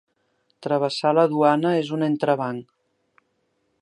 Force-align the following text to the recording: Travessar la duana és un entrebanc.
Travessar 0.67 1.11
la 1.17 1.25
duana 1.33 1.75
és 1.81 1.93
un 1.99 2.07
entrebanc. 2.11 2.77